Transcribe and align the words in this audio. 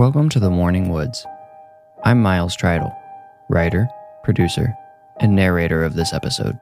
Welcome 0.00 0.30
to 0.30 0.40
the 0.40 0.48
Warning 0.48 0.88
Woods. 0.88 1.26
I'm 2.04 2.22
Miles 2.22 2.56
Tritle, 2.56 2.90
writer, 3.50 3.86
producer, 4.24 4.74
and 5.18 5.36
narrator 5.36 5.84
of 5.84 5.92
this 5.92 6.14
episode. 6.14 6.58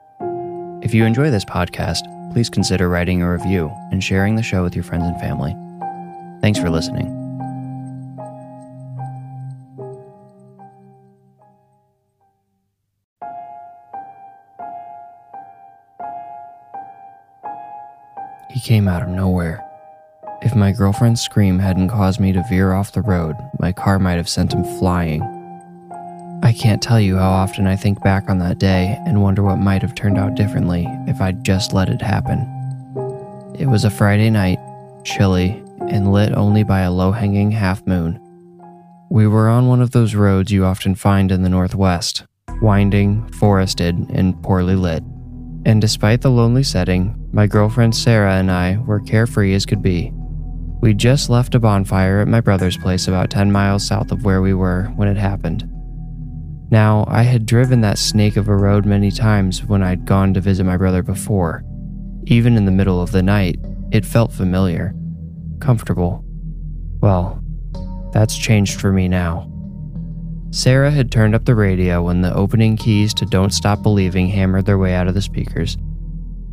If 0.82 0.92
you 0.92 1.04
enjoy 1.04 1.30
this 1.30 1.44
podcast, 1.44 2.00
please 2.32 2.50
consider 2.50 2.88
writing 2.88 3.22
a 3.22 3.30
review 3.30 3.70
and 3.92 4.02
sharing 4.02 4.34
the 4.34 4.42
show 4.42 4.64
with 4.64 4.74
your 4.74 4.82
friends 4.82 5.04
and 5.04 5.20
family. 5.20 5.54
Thanks 6.40 6.58
for 6.58 6.68
listening. 6.68 7.06
He 18.50 18.58
came 18.58 18.88
out 18.88 19.04
of 19.04 19.08
nowhere. 19.10 19.67
If 20.40 20.54
my 20.54 20.70
girlfriend's 20.70 21.20
scream 21.20 21.58
hadn't 21.58 21.88
caused 21.88 22.20
me 22.20 22.32
to 22.32 22.44
veer 22.48 22.72
off 22.72 22.92
the 22.92 23.02
road, 23.02 23.34
my 23.58 23.72
car 23.72 23.98
might 23.98 24.18
have 24.18 24.28
sent 24.28 24.52
him 24.52 24.62
flying. 24.78 25.20
I 26.44 26.52
can't 26.52 26.80
tell 26.80 27.00
you 27.00 27.16
how 27.16 27.28
often 27.28 27.66
I 27.66 27.74
think 27.74 28.00
back 28.04 28.30
on 28.30 28.38
that 28.38 28.60
day 28.60 28.96
and 29.04 29.20
wonder 29.20 29.42
what 29.42 29.56
might 29.56 29.82
have 29.82 29.96
turned 29.96 30.16
out 30.16 30.36
differently 30.36 30.86
if 31.08 31.20
I'd 31.20 31.44
just 31.44 31.72
let 31.72 31.88
it 31.88 32.00
happen. 32.00 32.38
It 33.58 33.66
was 33.66 33.84
a 33.84 33.90
Friday 33.90 34.30
night, 34.30 34.60
chilly, 35.02 35.60
and 35.88 36.12
lit 36.12 36.32
only 36.32 36.62
by 36.62 36.80
a 36.80 36.92
low 36.92 37.10
hanging 37.10 37.50
half 37.50 37.84
moon. 37.84 38.20
We 39.10 39.26
were 39.26 39.48
on 39.48 39.66
one 39.66 39.82
of 39.82 39.90
those 39.90 40.14
roads 40.14 40.52
you 40.52 40.64
often 40.64 40.94
find 40.94 41.32
in 41.32 41.42
the 41.42 41.48
Northwest, 41.48 42.24
winding, 42.62 43.28
forested, 43.32 43.96
and 44.10 44.40
poorly 44.44 44.76
lit. 44.76 45.02
And 45.66 45.80
despite 45.80 46.20
the 46.20 46.30
lonely 46.30 46.62
setting, 46.62 47.28
my 47.32 47.48
girlfriend 47.48 47.96
Sarah 47.96 48.34
and 48.34 48.52
I 48.52 48.76
were 48.86 49.00
carefree 49.00 49.54
as 49.54 49.66
could 49.66 49.82
be. 49.82 50.12
We'd 50.80 50.98
just 50.98 51.28
left 51.28 51.54
a 51.54 51.60
bonfire 51.60 52.20
at 52.20 52.28
my 52.28 52.40
brother's 52.40 52.76
place 52.76 53.08
about 53.08 53.30
10 53.30 53.50
miles 53.50 53.86
south 53.86 54.12
of 54.12 54.24
where 54.24 54.40
we 54.40 54.54
were 54.54 54.84
when 54.96 55.08
it 55.08 55.16
happened. 55.16 55.68
Now, 56.70 57.04
I 57.08 57.22
had 57.22 57.46
driven 57.46 57.80
that 57.80 57.98
snake 57.98 58.36
of 58.36 58.48
a 58.48 58.56
road 58.56 58.86
many 58.86 59.10
times 59.10 59.64
when 59.64 59.82
I'd 59.82 60.04
gone 60.04 60.34
to 60.34 60.40
visit 60.40 60.64
my 60.64 60.76
brother 60.76 61.02
before. 61.02 61.64
Even 62.26 62.56
in 62.56 62.64
the 62.64 62.70
middle 62.70 63.00
of 63.00 63.10
the 63.10 63.22
night, 63.22 63.58
it 63.90 64.04
felt 64.04 64.32
familiar, 64.32 64.94
comfortable. 65.60 66.24
Well, 67.00 67.42
that's 68.12 68.36
changed 68.36 68.80
for 68.80 68.92
me 68.92 69.08
now. 69.08 69.50
Sarah 70.50 70.90
had 70.90 71.10
turned 71.10 71.34
up 71.34 71.44
the 71.44 71.54
radio 71.54 72.02
when 72.02 72.20
the 72.20 72.34
opening 72.34 72.76
keys 72.76 73.12
to 73.14 73.26
Don't 73.26 73.52
Stop 73.52 73.82
Believing 73.82 74.28
hammered 74.28 74.66
their 74.66 74.78
way 74.78 74.94
out 74.94 75.08
of 75.08 75.14
the 75.14 75.22
speakers. 75.22 75.76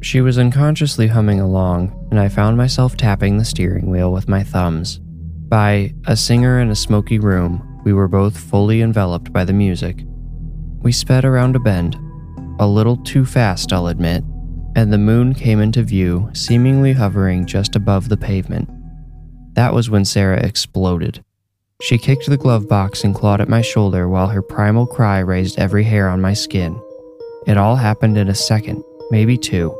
She 0.05 0.21
was 0.21 0.37
unconsciously 0.37 1.07
humming 1.07 1.39
along, 1.39 2.07
and 2.11 2.19
I 2.19 2.29
found 2.29 2.57
myself 2.57 2.95
tapping 2.95 3.39
the 3.39 3.43
steering 3.43 3.89
wheel 3.89 4.13
with 4.13 4.29
my 4.29 4.43
thumbs. 4.43 4.99
By 5.49 5.95
A 6.05 6.15
Singer 6.15 6.59
in 6.59 6.69
a 6.69 6.75
Smoky 6.75 7.17
Room, 7.17 7.81
we 7.83 7.91
were 7.91 8.07
both 8.07 8.37
fully 8.37 8.83
enveloped 8.83 9.33
by 9.33 9.43
the 9.43 9.51
music. 9.51 10.05
We 10.83 10.91
sped 10.91 11.25
around 11.25 11.55
a 11.55 11.59
bend, 11.59 11.97
a 12.59 12.67
little 12.67 12.97
too 12.97 13.25
fast, 13.25 13.73
I'll 13.73 13.88
admit, 13.88 14.23
and 14.75 14.94
the 14.94 14.99
moon 14.99 15.33
came 15.33 15.59
into 15.59 15.81
view, 15.81 16.29
seemingly 16.33 16.94
hovering 16.94 17.47
just 17.47 17.75
above 17.75 18.07
the 18.07 18.15
pavement. 18.15 18.69
That 19.55 19.73
was 19.73 19.89
when 19.89 20.05
Sarah 20.05 20.45
exploded. 20.45 21.23
She 21.81 21.97
kicked 21.97 22.27
the 22.27 22.38
glove 22.38 22.69
box 22.69 23.03
and 23.03 23.15
clawed 23.15 23.41
at 23.41 23.49
my 23.49 23.61
shoulder 23.61 24.07
while 24.07 24.27
her 24.27 24.44
primal 24.44 24.85
cry 24.85 25.17
raised 25.17 25.57
every 25.57 25.83
hair 25.83 26.07
on 26.07 26.21
my 26.21 26.35
skin. 26.35 26.79
It 27.47 27.57
all 27.57 27.75
happened 27.75 28.19
in 28.19 28.29
a 28.29 28.35
second, 28.35 28.83
maybe 29.09 29.35
two, 29.35 29.75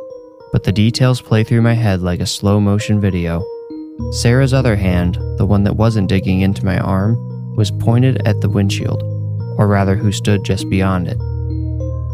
but 0.56 0.64
the 0.64 0.72
details 0.72 1.20
play 1.20 1.44
through 1.44 1.62
my 1.62 1.74
head 1.74 2.02
like 2.02 2.22
a 2.22 2.26
slow 2.26 2.62
motion 2.62 3.02
video. 3.02 3.44
Sarah's 4.12 4.54
other 4.54 4.78
hand, 4.78 5.16
the 5.38 5.46
one 5.46 5.66
that 5.66 5.76
wasn't 5.76 6.08
digging 6.08 6.40
into 6.40 6.64
my 6.64 6.80
arm, 6.80 7.18
was 7.58 7.72
pointed 7.72 8.26
at 8.26 8.40
the 8.40 8.48
windshield, 8.48 9.04
or 9.58 9.68
rather, 9.68 9.98
who 9.98 10.14
stood 10.14 10.46
just 10.46 10.70
beyond 10.70 11.10
it. 11.10 11.20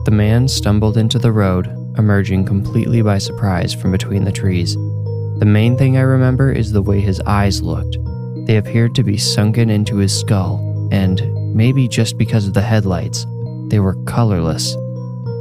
The 0.06 0.12
man 0.12 0.48
stumbled 0.48 0.98
into 0.98 1.20
the 1.20 1.32
road, 1.32 1.68
emerging 2.00 2.46
completely 2.46 3.04
by 3.04 3.20
surprise 3.20 3.76
from 3.76 3.92
between 3.92 4.24
the 4.24 4.32
trees. 4.32 4.74
The 4.74 5.46
main 5.46 5.78
thing 5.78 5.98
I 5.98 6.02
remember 6.02 6.52
is 6.52 6.72
the 6.72 6.82
way 6.82 7.00
his 7.00 7.22
eyes 7.28 7.62
looked. 7.62 8.00
They 8.48 8.58
appeared 8.58 8.96
to 8.96 9.04
be 9.04 9.18
sunken 9.18 9.70
into 9.70 9.98
his 9.98 10.20
skull, 10.20 10.90
and, 10.92 11.22
maybe 11.56 11.88
just 11.88 12.18
because 12.18 12.48
of 12.48 12.56
the 12.56 12.62
headlights, 12.64 13.24
they 13.68 13.80
were 13.80 14.04
colorless 14.06 14.76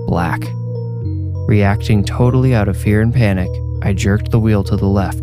black. 0.06 0.42
Reacting 1.50 2.04
totally 2.04 2.54
out 2.54 2.68
of 2.68 2.76
fear 2.76 3.00
and 3.00 3.12
panic, 3.12 3.50
I 3.82 3.92
jerked 3.92 4.30
the 4.30 4.38
wheel 4.38 4.62
to 4.62 4.76
the 4.76 4.86
left. 4.86 5.22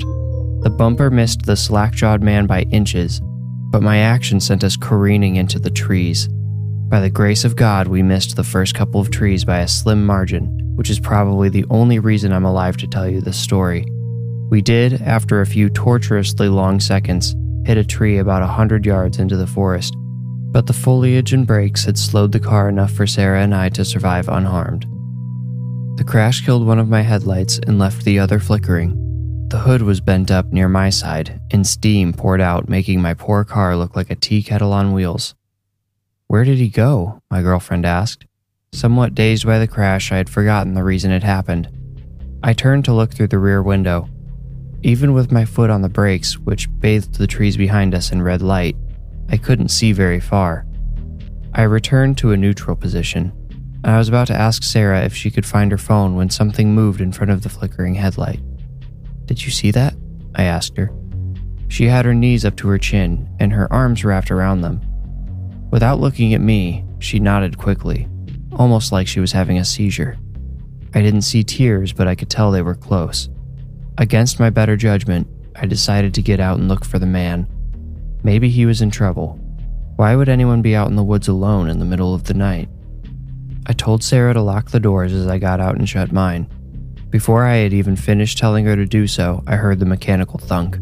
The 0.61 0.75
bumper 0.77 1.09
missed 1.09 1.43
the 1.45 1.55
slack 1.55 1.93
jawed 1.93 2.21
man 2.21 2.47
by 2.47 2.63
inches, 2.63 3.21
but 3.71 3.81
my 3.81 3.99
action 3.99 4.41
sent 4.41 4.65
us 4.65 4.75
careening 4.75 5.37
into 5.37 5.57
the 5.57 5.69
trees. 5.69 6.27
By 6.89 6.99
the 6.99 7.09
grace 7.09 7.45
of 7.45 7.55
God, 7.55 7.87
we 7.87 8.03
missed 8.03 8.35
the 8.35 8.43
first 8.43 8.75
couple 8.75 8.99
of 8.99 9.09
trees 9.09 9.45
by 9.45 9.59
a 9.59 9.69
slim 9.69 10.05
margin, 10.05 10.75
which 10.75 10.89
is 10.89 10.99
probably 10.99 11.47
the 11.47 11.63
only 11.69 11.97
reason 11.97 12.33
I'm 12.33 12.43
alive 12.43 12.75
to 12.77 12.87
tell 12.87 13.07
you 13.07 13.21
this 13.21 13.39
story. 13.39 13.85
We 14.49 14.61
did, 14.61 15.01
after 15.03 15.39
a 15.39 15.45
few 15.45 15.69
torturously 15.69 16.49
long 16.49 16.81
seconds, 16.81 17.37
hit 17.65 17.77
a 17.77 17.85
tree 17.85 18.17
about 18.17 18.41
a 18.41 18.47
hundred 18.47 18.85
yards 18.85 19.17
into 19.17 19.37
the 19.37 19.47
forest, 19.47 19.93
but 20.51 20.65
the 20.65 20.73
foliage 20.73 21.31
and 21.31 21.47
brakes 21.47 21.85
had 21.85 21.97
slowed 21.97 22.33
the 22.33 22.41
car 22.41 22.67
enough 22.67 22.91
for 22.91 23.07
Sarah 23.07 23.43
and 23.43 23.55
I 23.55 23.69
to 23.69 23.85
survive 23.85 24.27
unharmed. 24.27 24.85
The 25.97 26.05
crash 26.05 26.45
killed 26.45 26.65
one 26.65 26.79
of 26.79 26.89
my 26.89 27.01
headlights 27.01 27.59
and 27.59 27.77
left 27.77 28.05
the 28.05 28.19
other 28.19 28.39
flickering, 28.39 29.07
the 29.49 29.59
hood 29.59 29.81
was 29.81 30.01
bent 30.01 30.29
up 30.29 30.51
near 30.51 30.67
my 30.67 30.89
side, 30.89 31.39
and 31.51 31.65
steam 31.65 32.11
poured 32.11 32.41
out, 32.41 32.67
making 32.67 33.01
my 33.01 33.13
poor 33.13 33.45
car 33.45 33.77
look 33.77 33.95
like 33.95 34.09
a 34.09 34.15
tea 34.15 34.43
kettle 34.43 34.73
on 34.73 34.91
wheels. 34.91 35.35
Where 36.27 36.43
did 36.43 36.57
he 36.57 36.67
go? 36.67 37.21
My 37.31 37.41
girlfriend 37.41 37.85
asked. 37.85 38.25
Somewhat 38.73 39.15
dazed 39.15 39.45
by 39.45 39.57
the 39.57 39.67
crash, 39.67 40.11
I 40.11 40.17
had 40.17 40.29
forgotten 40.29 40.73
the 40.73 40.83
reason 40.83 41.11
it 41.11 41.23
happened. 41.23 41.69
I 42.43 42.51
turned 42.51 42.83
to 42.85 42.93
look 42.93 43.13
through 43.13 43.29
the 43.29 43.39
rear 43.39 43.63
window. 43.63 44.09
Even 44.83 45.13
with 45.13 45.31
my 45.31 45.45
foot 45.45 45.69
on 45.69 45.81
the 45.81 45.87
brakes, 45.87 46.37
which 46.37 46.69
bathed 46.81 47.15
the 47.15 47.25
trees 47.25 47.55
behind 47.55 47.95
us 47.95 48.11
in 48.11 48.21
red 48.21 48.41
light, 48.41 48.75
I 49.29 49.37
couldn't 49.37 49.69
see 49.69 49.93
very 49.93 50.19
far. 50.19 50.65
I 51.53 51.61
returned 51.63 52.17
to 52.17 52.33
a 52.33 52.37
neutral 52.37 52.75
position, 52.75 53.31
I 53.83 53.97
was 53.97 54.09
about 54.09 54.27
to 54.27 54.35
ask 54.35 54.63
Sarah 54.63 55.03
if 55.03 55.15
she 55.15 55.31
could 55.31 55.45
find 55.45 55.71
her 55.71 55.77
phone 55.77 56.15
when 56.15 56.29
something 56.29 56.73
moved 56.73 56.99
in 56.99 57.11
front 57.11 57.31
of 57.31 57.43
the 57.43 57.49
flickering 57.49 57.95
headlight. 57.95 58.41
Did 59.25 59.43
you 59.45 59.51
see 59.51 59.71
that? 59.71 59.95
I 60.35 60.43
asked 60.43 60.77
her. 60.77 60.91
She 61.67 61.85
had 61.85 62.05
her 62.05 62.13
knees 62.13 62.45
up 62.45 62.55
to 62.57 62.67
her 62.69 62.77
chin 62.77 63.29
and 63.39 63.53
her 63.53 63.71
arms 63.71 64.03
wrapped 64.03 64.31
around 64.31 64.61
them. 64.61 64.81
Without 65.71 65.99
looking 65.99 66.33
at 66.33 66.41
me, 66.41 66.85
she 66.99 67.19
nodded 67.19 67.57
quickly, 67.57 68.07
almost 68.53 68.91
like 68.91 69.07
she 69.07 69.19
was 69.19 69.31
having 69.31 69.57
a 69.57 69.65
seizure. 69.65 70.17
I 70.93 71.01
didn't 71.01 71.21
see 71.21 71.43
tears, 71.43 71.93
but 71.93 72.07
I 72.07 72.15
could 72.15 72.29
tell 72.29 72.51
they 72.51 72.61
were 72.61 72.75
close. 72.75 73.29
Against 73.97 74.39
my 74.39 74.49
better 74.49 74.77
judgment, 74.77 75.27
I 75.55 75.65
decided 75.65 76.13
to 76.13 76.21
get 76.21 76.39
out 76.39 76.57
and 76.57 76.67
look 76.67 76.85
for 76.85 76.99
the 76.99 77.05
man. 77.05 77.47
Maybe 78.23 78.49
he 78.49 78.65
was 78.65 78.81
in 78.81 78.89
trouble. 78.89 79.39
Why 79.97 80.15
would 80.15 80.29
anyone 80.29 80.61
be 80.61 80.75
out 80.75 80.87
in 80.87 80.95
the 80.95 81.03
woods 81.03 81.27
alone 81.27 81.69
in 81.69 81.79
the 81.79 81.85
middle 81.85 82.13
of 82.13 82.23
the 82.23 82.33
night? 82.33 82.69
I 83.69 83.73
told 83.73 84.01
Sarah 84.01 84.33
to 84.33 84.41
lock 84.41 84.71
the 84.71 84.79
doors 84.79 85.11
as 85.11 85.27
I 85.27 85.39
got 85.39 85.59
out 85.59 85.75
and 85.75 85.87
shut 85.87 86.13
mine. 86.13 86.47
Before 87.09 87.45
I 87.45 87.57
had 87.57 87.73
even 87.73 87.97
finished 87.97 88.37
telling 88.37 88.63
her 88.65 88.77
to 88.77 88.85
do 88.85 89.07
so, 89.07 89.43
I 89.45 89.57
heard 89.57 89.79
the 89.79 89.85
mechanical 89.85 90.39
thunk. 90.39 90.77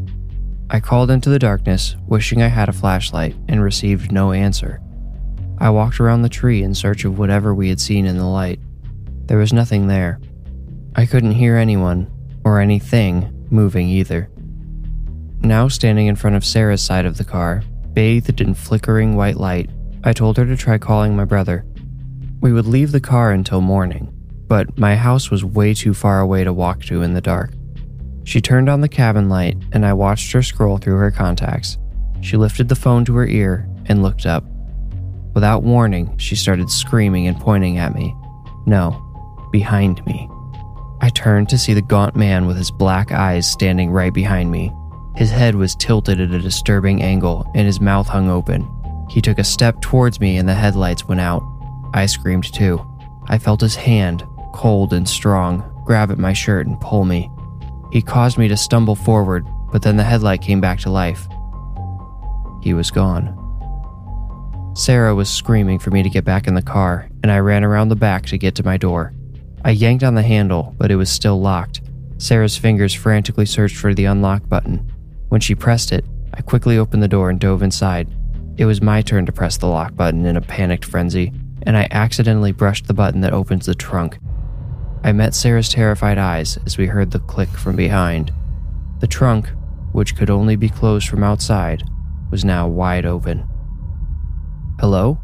I 0.69 0.79
called 0.79 1.09
into 1.09 1.31
the 1.31 1.39
darkness, 1.39 1.95
wishing 2.05 2.43
I 2.43 2.47
had 2.47 2.69
a 2.69 2.73
flashlight, 2.73 3.35
and 3.47 3.63
received 3.63 4.11
no 4.11 4.33
answer. 4.33 4.81
I 5.57 5.71
walked 5.71 5.99
around 5.99 6.21
the 6.21 6.29
tree 6.29 6.61
in 6.61 6.75
search 6.75 7.05
of 7.05 7.17
whatever 7.17 7.55
we 7.55 7.69
had 7.69 7.81
seen 7.81 8.05
in 8.05 8.17
the 8.17 8.25
light. 8.25 8.59
There 9.25 9.39
was 9.39 9.51
nothing 9.51 9.87
there. 9.87 10.19
I 10.95 11.07
couldn't 11.07 11.31
hear 11.31 11.57
anyone, 11.57 12.11
or 12.43 12.59
anything, 12.59 13.47
moving 13.49 13.89
either. 13.89 14.29
Now 15.41 15.69
standing 15.69 16.05
in 16.05 16.15
front 16.15 16.35
of 16.35 16.45
Sarah's 16.45 16.83
side 16.83 17.05
of 17.07 17.17
the 17.17 17.25
car, 17.25 17.63
bathed 17.93 18.41
in 18.41 18.53
flickering 18.53 19.15
white 19.15 19.37
light, 19.37 19.71
I 20.03 20.13
told 20.13 20.37
her 20.37 20.45
to 20.45 20.55
try 20.55 20.77
calling 20.77 21.15
my 21.15 21.25
brother. 21.25 21.65
We 22.41 22.53
would 22.53 22.67
leave 22.67 22.91
the 22.91 23.01
car 23.01 23.31
until 23.31 23.61
morning 23.61 24.15
but 24.47 24.77
my 24.77 24.95
house 24.95 25.31
was 25.31 25.43
way 25.43 25.73
too 25.73 25.93
far 25.93 26.19
away 26.19 26.43
to 26.43 26.53
walk 26.53 26.83
to 26.85 27.01
in 27.01 27.13
the 27.13 27.21
dark. 27.21 27.51
She 28.23 28.41
turned 28.41 28.69
on 28.69 28.81
the 28.81 28.89
cabin 28.89 29.29
light, 29.29 29.57
and 29.71 29.85
I 29.85 29.93
watched 29.93 30.31
her 30.31 30.41
scroll 30.41 30.77
through 30.77 30.97
her 30.97 31.11
contacts. 31.11 31.77
She 32.21 32.37
lifted 32.37 32.69
the 32.69 32.75
phone 32.75 33.05
to 33.05 33.15
her 33.15 33.27
ear 33.27 33.67
and 33.85 34.01
looked 34.01 34.25
up. 34.25 34.43
Without 35.33 35.63
warning, 35.63 36.17
she 36.17 36.35
started 36.35 36.69
screaming 36.69 37.27
and 37.27 37.39
pointing 37.39 37.77
at 37.77 37.93
me. 37.93 38.15
No, 38.65 39.01
behind 39.51 40.03
me. 40.05 40.29
I 41.01 41.09
turned 41.09 41.49
to 41.49 41.57
see 41.57 41.73
the 41.73 41.81
gaunt 41.81 42.15
man 42.15 42.47
with 42.47 42.57
his 42.57 42.71
black 42.71 43.11
eyes 43.11 43.49
standing 43.49 43.91
right 43.91 44.13
behind 44.13 44.49
me. 44.49 44.71
His 45.15 45.29
head 45.29 45.55
was 45.55 45.75
tilted 45.75 46.19
at 46.19 46.31
a 46.31 46.39
disturbing 46.39 47.03
angle 47.03 47.49
and 47.53 47.67
his 47.67 47.81
mouth 47.81 48.07
hung 48.07 48.29
open. 48.29 48.67
He 49.09 49.21
took 49.21 49.37
a 49.37 49.43
step 49.43 49.81
towards 49.81 50.19
me 50.19 50.37
and 50.37 50.47
the 50.47 50.55
headlights 50.55 51.05
went 51.05 51.21
out. 51.21 51.43
I 51.95 52.07
screamed 52.07 52.53
too. 52.53 52.85
I 53.29 53.37
felt 53.37 53.61
his 53.61 53.77
hand, 53.77 54.25
cold 54.53 54.91
and 54.91 55.07
strong, 55.07 55.63
grab 55.85 56.11
at 56.11 56.17
my 56.17 56.33
shirt 56.33 56.67
and 56.67 56.79
pull 56.81 57.05
me. 57.05 57.31
He 57.93 58.01
caused 58.01 58.37
me 58.37 58.49
to 58.49 58.57
stumble 58.57 58.95
forward, 58.95 59.47
but 59.71 59.81
then 59.81 59.95
the 59.95 60.03
headlight 60.03 60.41
came 60.41 60.59
back 60.59 60.79
to 60.81 60.89
life. 60.89 61.25
He 62.61 62.73
was 62.73 62.91
gone. 62.91 63.41
Sarah 64.75 65.15
was 65.15 65.29
screaming 65.29 65.79
for 65.79 65.89
me 65.89 66.03
to 66.03 66.09
get 66.09 66.25
back 66.25 66.47
in 66.47 66.53
the 66.53 66.61
car, 66.61 67.09
and 67.23 67.31
I 67.31 67.39
ran 67.39 67.63
around 67.63 67.87
the 67.87 67.95
back 67.95 68.25
to 68.25 68.37
get 68.37 68.55
to 68.55 68.65
my 68.65 68.75
door. 68.75 69.13
I 69.63 69.71
yanked 69.71 70.03
on 70.03 70.15
the 70.15 70.21
handle, 70.21 70.75
but 70.77 70.91
it 70.91 70.97
was 70.97 71.09
still 71.09 71.39
locked. 71.39 71.79
Sarah's 72.17 72.57
fingers 72.57 72.93
frantically 72.93 73.45
searched 73.45 73.77
for 73.77 73.93
the 73.93 74.03
unlock 74.03 74.49
button. 74.49 74.91
When 75.29 75.39
she 75.39 75.55
pressed 75.55 75.93
it, 75.93 76.03
I 76.33 76.41
quickly 76.41 76.77
opened 76.77 77.03
the 77.03 77.07
door 77.07 77.29
and 77.29 77.39
dove 77.39 77.63
inside. 77.63 78.13
It 78.57 78.65
was 78.65 78.81
my 78.81 79.01
turn 79.01 79.25
to 79.27 79.31
press 79.31 79.55
the 79.55 79.67
lock 79.67 79.95
button 79.95 80.25
in 80.25 80.35
a 80.35 80.41
panicked 80.41 80.83
frenzy, 80.83 81.31
and 81.65 81.77
I 81.77 81.87
accidentally 81.91 82.51
brushed 82.51 82.87
the 82.87 82.93
button 82.93 83.21
that 83.21 83.33
opens 83.33 83.65
the 83.65 83.75
trunk. 83.75 84.17
I 85.03 85.11
met 85.11 85.35
Sarah's 85.35 85.69
terrified 85.69 86.17
eyes 86.17 86.57
as 86.65 86.77
we 86.77 86.87
heard 86.87 87.11
the 87.11 87.19
click 87.19 87.49
from 87.49 87.75
behind. 87.75 88.31
The 88.99 89.07
trunk, 89.07 89.49
which 89.91 90.15
could 90.15 90.29
only 90.29 90.55
be 90.55 90.69
closed 90.69 91.07
from 91.07 91.23
outside, 91.23 91.83
was 92.31 92.45
now 92.45 92.67
wide 92.67 93.05
open. 93.05 93.47
Hello? 94.79 95.19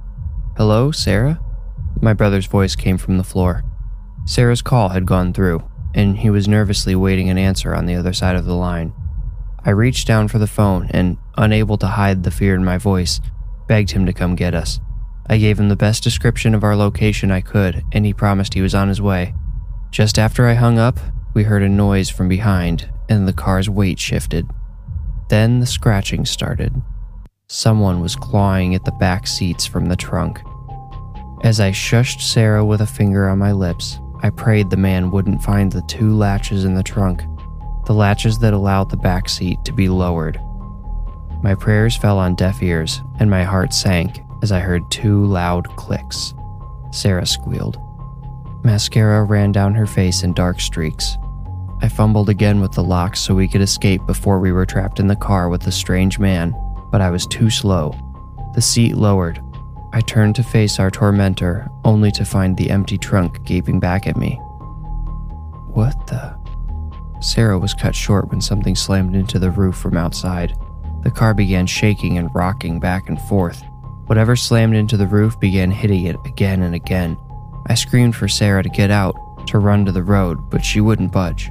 Hello, 0.58 0.92
Sarah? 0.92 1.40
My 2.02 2.14
brother's 2.14 2.46
voice 2.46 2.76
came 2.76 2.98
from 2.98 3.18
the 3.18 3.24
floor. 3.24 3.64
Sarah's 4.26 4.62
call 4.62 4.90
had 4.90 5.06
gone 5.06 5.34
through, 5.34 5.64
and 5.94 6.18
he 6.18 6.30
was 6.30 6.48
nervously 6.48 6.96
waiting 6.96 7.30
an 7.30 7.38
answer 7.38 7.74
on 7.76 7.86
the 7.86 7.96
other 7.96 8.14
side 8.14 8.36
of 8.36 8.46
the 8.46 8.56
line. 8.56 8.94
I 9.64 9.72
reached 9.72 10.08
down 10.08 10.28
for 10.28 10.40
the 10.40 10.48
phone 10.48 10.90
and, 10.92 11.18
unable 11.38 11.78
to 11.78 11.88
hide 11.88 12.24
the 12.24 12.32
fear 12.32 12.56
in 12.56 12.64
my 12.64 12.78
voice, 12.78 13.20
begged 13.68 13.92
him 13.92 14.06
to 14.06 14.14
come 14.14 14.36
get 14.36 14.56
us. 14.56 14.80
I 15.28 15.38
gave 15.38 15.60
him 15.60 15.70
the 15.70 15.76
best 15.76 16.04
description 16.04 16.54
of 16.54 16.64
our 16.64 16.76
location 16.76 17.32
I 17.32 17.42
could, 17.42 17.84
and 17.92 18.06
he 18.06 18.14
promised 18.14 18.54
he 18.54 18.62
was 18.62 18.76
on 18.76 18.88
his 18.88 19.02
way. 19.02 19.34
Just 19.92 20.18
after 20.18 20.48
I 20.48 20.54
hung 20.54 20.80
up, 20.80 21.00
we 21.34 21.44
heard 21.44 21.64
a 21.64 21.70
noise 21.70 22.10
from 22.10 22.28
behind, 22.28 22.90
and 23.08 23.28
the 23.28 23.34
car's 23.34 23.70
weight 23.70 24.00
shifted. 24.00 24.50
Then 25.30 25.60
the 25.60 25.66
scratching 25.66 26.26
started. 26.26 26.82
Someone 27.48 28.02
was 28.02 28.16
clawing 28.16 28.76
at 28.76 28.86
the 28.86 28.92
back 28.94 29.28
seats 29.28 29.66
from 29.66 29.86
the 29.86 29.96
trunk. 29.96 30.40
As 31.44 31.60
I 31.60 31.72
shushed 31.72 32.22
Sarah 32.22 32.66
with 32.66 32.82
a 32.82 32.88
finger 32.88 33.30
on 33.30 33.40
my 33.40 33.52
lips, 33.52 34.00
I 34.24 34.30
prayed 34.30 34.70
the 34.70 34.78
man 34.78 35.12
wouldn't 35.12 35.44
find 35.44 35.72
the 35.72 35.82
two 35.88 36.16
latches 36.16 36.66
in 36.66 36.76
the 36.76 36.84
trunk 36.84 37.24
the 37.86 37.94
latches 37.94 38.38
that 38.40 38.54
allowed 38.54 38.90
the 38.90 38.98
back 38.98 39.28
seat 39.28 39.58
to 39.66 39.74
be 39.74 39.90
lowered. 39.90 40.40
My 41.42 41.56
prayers 41.56 41.98
fell 41.98 42.20
on 42.20 42.36
deaf 42.36 42.62
ears, 42.62 43.02
and 43.20 43.30
my 43.30 43.44
heart 43.44 43.74
sank 43.74 44.22
as 44.42 44.52
I 44.52 44.60
heard 44.60 44.90
two 44.90 45.26
loud 45.26 45.68
clicks. 45.76 46.34
Sarah 46.92 47.26
squealed. 47.26 47.78
Mascara 48.64 49.24
ran 49.24 49.52
down 49.52 49.74
her 49.74 49.88
face 49.88 50.24
in 50.24 50.34
dark 50.34 50.60
streaks. 50.60 51.18
I 51.82 51.90
fumbled 51.90 52.30
again 52.30 52.62
with 52.62 52.74
the 52.74 52.84
lock 52.84 53.16
so 53.16 53.34
we 53.34 53.48
could 53.48 53.62
escape 53.62 54.06
before 54.06 54.40
we 54.40 54.52
were 54.52 54.66
trapped 54.66 55.00
in 55.00 55.08
the 55.08 55.16
car 55.16 55.50
with 55.50 55.62
the 55.62 55.72
strange 55.72 56.20
man, 56.20 56.54
but 56.92 57.02
I 57.02 57.10
was 57.10 57.26
too 57.26 57.50
slow. 57.50 57.96
The 58.54 58.62
seat 58.62 58.96
lowered. 58.96 59.42
I 59.94 60.02
turned 60.02 60.36
to 60.36 60.44
face 60.44 60.80
our 60.80 60.92
tormentor, 60.92 61.70
only 61.84 62.12
to 62.12 62.24
find 62.24 62.56
the 62.56 62.70
empty 62.70 62.98
trunk 62.98 63.44
gaping 63.46 63.80
back 63.80 64.06
at 64.08 64.16
me. 64.16 64.36
What 65.74 66.08
the? 66.08 66.40
Sarah 67.20 67.58
was 67.58 67.74
cut 67.74 67.96
short 67.96 68.30
when 68.30 68.42
something 68.42 68.76
slammed 68.76 69.16
into 69.16 69.40
the 69.40 69.52
roof 69.52 69.76
from 69.76 69.98
outside. 69.98 70.58
The 71.04 71.12
car 71.12 71.34
began 71.34 71.66
shaking 71.66 72.18
and 72.18 72.34
rocking 72.34 72.80
back 72.80 73.10
and 73.10 73.20
forth. 73.22 73.64
Whatever 74.12 74.36
slammed 74.36 74.76
into 74.76 74.98
the 74.98 75.08
roof 75.08 75.40
began 75.40 75.72
hitting 75.72 76.06
it 76.06 76.18
again 76.26 76.64
and 76.64 76.76
again. 76.76 77.18
I 77.68 77.76
screamed 77.76 78.14
for 78.14 78.28
Sarah 78.28 78.62
to 78.62 78.68
get 78.68 78.92
out, 78.92 79.16
to 79.48 79.58
run 79.58 79.86
to 79.86 79.94
the 79.94 80.04
road, 80.04 80.50
but 80.50 80.66
she 80.66 80.82
wouldn't 80.82 81.14
budge. 81.14 81.50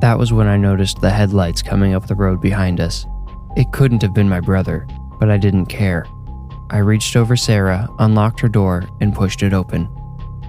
That 0.00 0.18
was 0.18 0.32
when 0.32 0.48
I 0.48 0.56
noticed 0.56 1.00
the 1.00 1.10
headlights 1.10 1.62
coming 1.62 1.94
up 1.94 2.08
the 2.08 2.16
road 2.16 2.40
behind 2.40 2.80
us. 2.80 3.06
It 3.56 3.70
couldn't 3.70 4.02
have 4.02 4.12
been 4.12 4.28
my 4.28 4.40
brother, 4.40 4.84
but 5.20 5.30
I 5.30 5.36
didn't 5.36 5.66
care. 5.66 6.06
I 6.70 6.78
reached 6.78 7.14
over 7.14 7.36
Sarah, 7.36 7.88
unlocked 8.00 8.40
her 8.40 8.48
door, 8.48 8.88
and 9.00 9.14
pushed 9.14 9.44
it 9.44 9.54
open. 9.54 9.88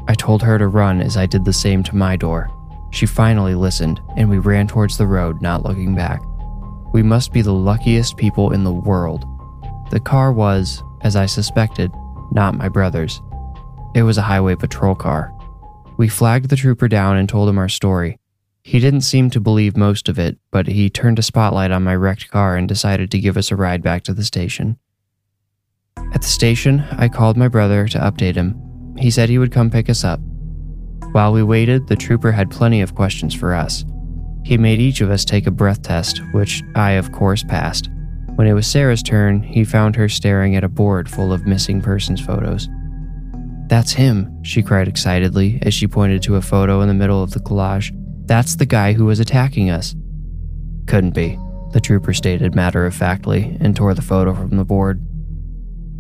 I 0.08 0.16
told 0.16 0.42
her 0.42 0.58
to 0.58 0.68
run 0.68 1.02
as 1.02 1.18
I 1.18 1.28
did 1.28 1.46
the 1.46 1.54
same 1.54 1.84
to 1.84 1.96
my 1.96 2.16
door. 2.16 2.50
She 2.90 3.06
finally 3.06 3.54
listened, 3.54 4.02
and 4.18 4.28
we 4.28 4.40
ran 4.40 4.66
towards 4.66 4.98
the 4.98 5.06
road, 5.06 5.40
not 5.40 5.62
looking 5.62 5.94
back. 5.94 6.24
We 6.94 7.04
must 7.04 7.32
be 7.32 7.44
the 7.44 7.54
luckiest 7.54 8.18
people 8.18 8.54
in 8.54 8.64
the 8.64 8.74
world. 8.74 9.24
The 9.92 10.00
car 10.00 10.34
was, 10.34 10.82
as 11.06 11.16
I 11.16 11.28
suspected, 11.28 11.92
not 12.32 12.58
my 12.58 12.68
brother's. 12.68 13.22
It 13.94 14.04
was 14.04 14.18
a 14.18 14.24
highway 14.24 14.56
patrol 14.56 14.96
car. 14.96 15.32
We 15.98 16.10
flagged 16.10 16.50
the 16.50 16.56
trooper 16.56 16.88
down 16.88 17.16
and 17.16 17.30
told 17.30 17.48
him 17.48 17.60
our 17.60 17.70
story. 17.70 18.20
He 18.64 18.80
didn't 18.80 19.02
seem 19.02 19.30
to 19.30 19.40
believe 19.40 19.78
most 19.78 20.10
of 20.10 20.18
it, 20.18 20.40
but 20.50 20.66
he 20.66 20.90
turned 20.90 21.20
a 21.20 21.22
spotlight 21.22 21.70
on 21.70 21.84
my 21.84 21.96
wrecked 21.96 22.32
car 22.32 22.58
and 22.58 22.68
decided 22.68 23.12
to 23.12 23.20
give 23.20 23.38
us 23.38 23.52
a 23.52 23.56
ride 23.56 23.84
back 23.84 24.04
to 24.04 24.14
the 24.14 24.24
station. 24.24 24.80
At 26.14 26.24
the 26.24 26.28
station, 26.28 26.84
I 26.98 27.08
called 27.08 27.38
my 27.38 27.48
brother 27.48 27.88
to 27.88 28.00
update 28.00 28.36
him. 28.36 28.60
He 28.98 29.12
said 29.12 29.30
he 29.30 29.38
would 29.38 29.52
come 29.52 29.70
pick 29.70 29.90
us 29.90 30.04
up. 30.04 30.20
While 31.12 31.32
we 31.32 31.44
waited, 31.44 31.88
the 31.88 31.96
trooper 31.96 32.32
had 32.32 32.50
plenty 32.50 32.82
of 32.82 32.96
questions 32.96 33.36
for 33.36 33.54
us. 33.54 33.86
He 34.44 34.58
made 34.58 34.82
each 34.82 35.02
of 35.02 35.12
us 35.12 35.24
take 35.24 35.46
a 35.46 35.52
breath 35.52 35.84
test, 35.84 36.20
which 36.34 36.64
I, 36.74 36.92
of 36.92 37.12
course, 37.12 37.44
passed. 37.44 37.90
When 38.36 38.48
it 38.48 38.54
was 38.54 38.68
Sarah's 38.68 39.02
turn, 39.02 39.42
he 39.42 39.64
found 39.64 39.96
her 39.96 40.10
staring 40.10 40.56
at 40.56 40.64
a 40.64 40.70
board 40.70 41.10
full 41.10 41.32
of 41.32 41.48
missing 41.48 41.82
persons 41.82 42.20
photos. 42.20 42.68
That's 43.68 43.94
him, 43.94 44.44
she 44.44 44.62
cried 44.62 44.88
excitedly 44.88 45.60
as 45.62 45.74
she 45.74 45.88
pointed 45.88 46.22
to 46.24 46.36
a 46.36 46.42
photo 46.42 46.82
in 46.82 46.88
the 46.88 46.94
middle 46.94 47.24
of 47.24 47.32
the 47.32 47.40
collage. 47.40 47.92
That's 48.28 48.56
the 48.56 48.66
guy 48.66 48.94
who 48.94 49.06
was 49.06 49.20
attacking 49.20 49.70
us. 49.70 49.96
Couldn't 50.86 51.16
be, 51.16 51.40
the 51.72 51.80
trooper 51.80 52.14
stated 52.14 52.56
matter 52.56 52.86
of 52.86 52.94
factly 52.94 53.58
and 53.60 53.76
tore 53.76 53.94
the 53.94 54.02
photo 54.02 54.34
from 54.34 54.58
the 54.58 54.66
board. 54.66 55.02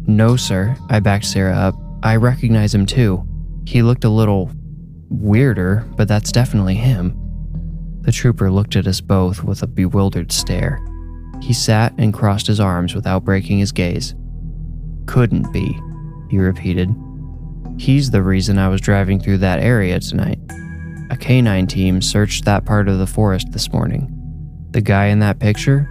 No, 0.07 0.35
sir, 0.35 0.75
I 0.89 0.99
backed 0.99 1.25
Sarah 1.25 1.55
up. 1.55 1.75
I 2.03 2.17
recognize 2.17 2.75
him 2.75 2.85
too. 2.85 3.25
He 3.65 3.81
looked 3.81 4.03
a 4.03 4.09
little 4.09 4.51
weirder, 5.09 5.85
but 5.95 6.07
that's 6.07 6.31
definitely 6.31 6.75
him. 6.75 7.17
The 8.01 8.11
trooper 8.11 8.51
looked 8.51 8.75
at 8.75 8.85
us 8.85 9.01
both 9.01 9.43
with 9.43 9.63
a 9.63 9.67
bewildered 9.67 10.31
stare. 10.31 10.79
He 11.45 11.53
sat 11.53 11.93
and 11.99 12.11
crossed 12.11 12.47
his 12.47 12.59
arms 12.59 12.95
without 12.95 13.23
breaking 13.23 13.59
his 13.59 13.71
gaze. 13.71 14.15
Couldn't 15.05 15.53
be, 15.53 15.79
he 16.27 16.39
repeated. 16.39 16.89
He's 17.77 18.09
the 18.09 18.23
reason 18.23 18.57
I 18.57 18.67
was 18.67 18.81
driving 18.81 19.19
through 19.19 19.37
that 19.37 19.59
area 19.59 19.99
tonight. 19.99 20.39
A 21.11 21.15
canine 21.15 21.67
team 21.67 22.01
searched 22.01 22.45
that 22.45 22.65
part 22.65 22.89
of 22.89 22.97
the 22.97 23.05
forest 23.05 23.51
this 23.51 23.71
morning. 23.71 24.11
The 24.71 24.81
guy 24.81 25.05
in 25.05 25.19
that 25.19 25.37
picture? 25.37 25.87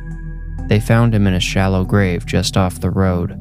They 0.68 0.80
found 0.80 1.14
him 1.14 1.24
in 1.28 1.34
a 1.34 1.40
shallow 1.40 1.84
grave 1.84 2.26
just 2.26 2.56
off 2.56 2.80
the 2.80 2.90
road. 2.90 3.40